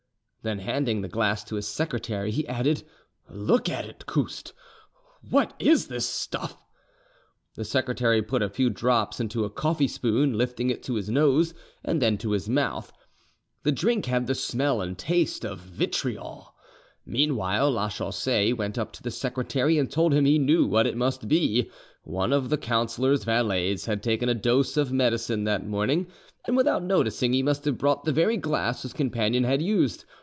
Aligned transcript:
Then 0.43 0.57
handing 0.57 1.01
the 1.01 1.07
glass 1.07 1.43
to 1.43 1.55
his 1.57 1.67
secretary, 1.67 2.31
he 2.31 2.47
added, 2.47 2.81
"Look 3.29 3.69
at 3.69 3.85
it, 3.85 4.07
Couste: 4.07 4.53
what 5.29 5.53
is 5.59 5.85
this 5.85 6.07
stuff?" 6.09 6.59
The 7.53 7.63
secretary 7.63 8.23
put 8.23 8.41
a 8.41 8.49
few 8.49 8.71
drops 8.71 9.19
into 9.19 9.45
a 9.45 9.51
coffee 9.51 9.87
spoon, 9.87 10.35
lifting 10.35 10.71
it 10.71 10.81
to 10.85 10.95
his 10.95 11.11
nose 11.11 11.53
and 11.85 12.01
then 12.01 12.17
to 12.17 12.31
his 12.31 12.49
mouth: 12.49 12.91
the 13.61 13.71
drink 13.71 14.07
had 14.07 14.25
the 14.25 14.33
smell 14.33 14.81
and 14.81 14.97
taste 14.97 15.45
of 15.45 15.59
vitriol. 15.59 16.55
Meanwhile 17.05 17.69
Lachaussee 17.71 18.51
went 18.51 18.79
up 18.79 18.91
to 18.93 19.03
the 19.03 19.11
secretary 19.11 19.77
and 19.77 19.91
told 19.91 20.11
him 20.11 20.25
he 20.25 20.39
knew 20.39 20.65
what 20.65 20.87
it 20.87 20.97
must 20.97 21.27
be: 21.27 21.69
one 22.03 22.33
of 22.33 22.49
the 22.49 22.57
councillor's 22.57 23.25
valets 23.25 23.85
had 23.85 24.01
taken 24.01 24.27
a 24.27 24.33
dose 24.33 24.75
of 24.75 24.91
medicine 24.91 25.43
that 25.43 25.67
morning, 25.67 26.07
and 26.45 26.57
without 26.57 26.81
noticing 26.81 27.31
he 27.31 27.43
must 27.43 27.63
have 27.65 27.77
brought 27.77 28.05
the 28.05 28.11
very 28.11 28.37
glass 28.37 28.81
his 28.81 28.91
companion 28.91 29.43
had 29.43 29.61
used. 29.61 30.03